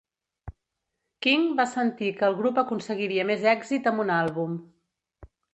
[1.25, 4.61] King va sentir que el grup aconseguiria més èxit amb un àlbum.